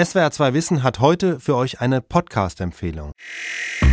[0.00, 3.12] SWR 2 Wissen hat heute für euch eine Podcast-Empfehlung.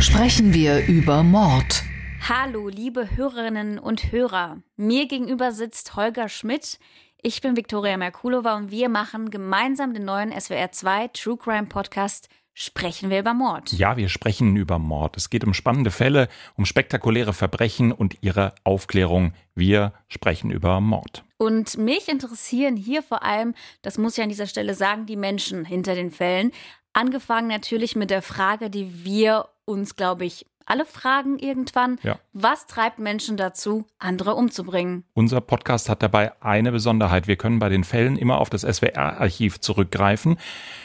[0.00, 1.84] Sprechen wir über Mord.
[2.28, 4.60] Hallo, liebe Hörerinnen und Hörer.
[4.76, 6.80] Mir gegenüber sitzt Holger Schmidt.
[7.22, 12.28] Ich bin Viktoria Merkulova und wir machen gemeinsam den neuen SWR 2 True Crime Podcast
[12.56, 13.72] Sprechen wir über Mord.
[13.72, 15.16] Ja, wir sprechen über Mord.
[15.16, 19.34] Es geht um spannende Fälle, um spektakuläre Verbrechen und ihre Aufklärung.
[19.56, 21.24] Wir sprechen über Mord.
[21.36, 25.64] Und mich interessieren hier vor allem, das muss ich an dieser Stelle sagen, die Menschen
[25.64, 26.52] hinter den Fällen.
[26.92, 32.18] Angefangen natürlich mit der Frage, die wir uns, glaube ich, alle fragen irgendwann, Ja.
[32.32, 35.04] was treibt Menschen dazu, andere umzubringen?
[35.14, 37.26] Unser Podcast hat dabei eine Besonderheit.
[37.26, 40.36] Wir können bei den Fällen immer auf das SWR-Archiv zurückgreifen.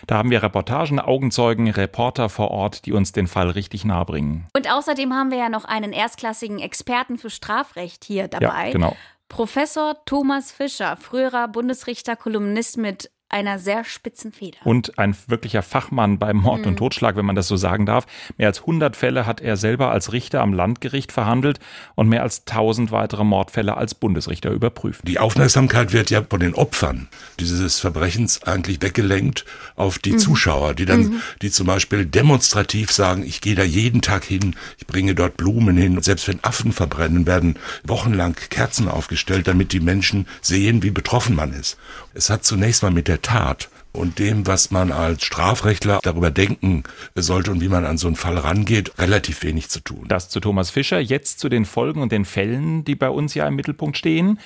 [0.08, 4.48] Da haben wir Reportagen, Augenzeugen, Reporter vor Ort, die uns den Fall richtig nahe bringen.
[4.56, 8.68] Und außerdem haben wir ja noch einen erstklassigen Experten für Strafrecht hier dabei.
[8.68, 8.96] Ja, genau.
[9.30, 14.58] Professor Thomas Fischer, früherer Bundesrichter, Kolumnist mit einer sehr spitzen Feder.
[14.64, 18.06] Und ein wirklicher Fachmann beim Mord und Totschlag, wenn man das so sagen darf.
[18.38, 21.60] Mehr als 100 Fälle hat er selber als Richter am Landgericht verhandelt
[21.96, 25.08] und mehr als 1000 weitere Mordfälle als Bundesrichter überprüft.
[25.08, 27.08] Die Aufmerksamkeit wird ja von den Opfern
[27.40, 33.42] dieses Verbrechens eigentlich weggelenkt auf die Zuschauer, die dann, die zum Beispiel demonstrativ sagen, ich
[33.42, 35.96] gehe da jeden Tag hin, ich bringe dort Blumen hin.
[35.96, 41.36] Und selbst wenn Affen verbrennen, werden wochenlang Kerzen aufgestellt, damit die Menschen sehen, wie betroffen
[41.36, 41.78] man ist.
[42.14, 46.84] Es hat zunächst mal mit der Tat und dem, was man als Strafrechtler darüber denken
[47.16, 50.06] sollte und wie man an so einen Fall rangeht, relativ wenig zu tun.
[50.08, 51.00] Das zu Thomas Fischer.
[51.00, 54.40] Jetzt zu den Folgen und den Fällen, die bei uns ja im Mittelpunkt stehen.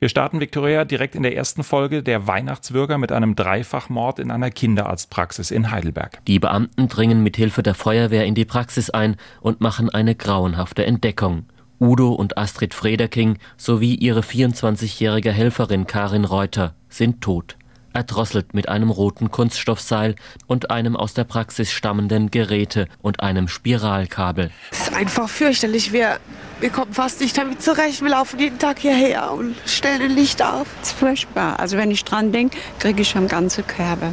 [0.00, 4.50] Wir starten, Viktoria, direkt in der ersten Folge der Weihnachtswürger mit einem Dreifachmord in einer
[4.50, 6.24] Kinderarztpraxis in Heidelberg.
[6.26, 10.86] Die Beamten dringen mit Hilfe der Feuerwehr in die Praxis ein und machen eine grauenhafte
[10.86, 11.44] Entdeckung.
[11.80, 17.56] Udo und Astrid Frederking sowie ihre 24-jährige Helferin Karin Reuter sind tot.
[17.92, 24.50] Erdrosselt mit einem roten Kunststoffseil und einem aus der Praxis stammenden Geräte und einem Spiralkabel.
[24.70, 25.92] Es ist einfach fürchterlich.
[25.92, 26.18] Wir,
[26.60, 28.02] wir kommen fast nicht damit zurecht.
[28.02, 30.66] Wir laufen jeden Tag hierher und stellen ein Licht auf.
[30.80, 31.58] Das ist furchtbar.
[31.58, 34.12] Also wenn ich dran denke, kriege ich schon ganze Körbe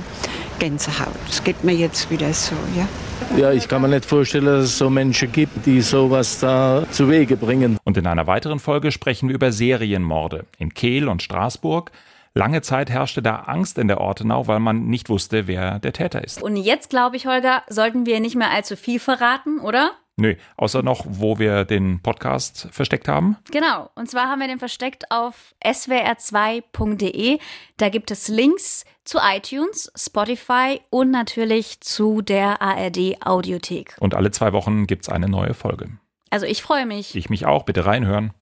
[0.60, 1.14] Gänsehaut.
[1.28, 2.88] Das geht mir jetzt wieder so, ja.
[3.36, 7.10] Ja, ich kann mir nicht vorstellen, dass es so Menschen gibt, die sowas da zu
[7.10, 7.78] Wege bringen.
[7.84, 11.92] Und in einer weiteren Folge sprechen wir über Serienmorde in Kehl und Straßburg.
[12.38, 16.24] Lange Zeit herrschte da Angst in der Ortenau, weil man nicht wusste, wer der Täter
[16.24, 16.44] ist.
[16.44, 19.94] Und jetzt, glaube ich, Holger, sollten wir nicht mehr allzu viel verraten, oder?
[20.18, 23.38] Nö, außer noch, wo wir den Podcast versteckt haben.
[23.52, 23.90] Genau.
[23.96, 27.40] Und zwar haben wir den versteckt auf swr2.de.
[27.78, 33.96] Da gibt es Links zu iTunes, Spotify und natürlich zu der ARD Audiothek.
[34.00, 35.90] Und alle zwei Wochen gibt's eine neue Folge.
[36.30, 37.16] Also ich freue mich.
[37.16, 38.32] Ich mich auch, bitte reinhören.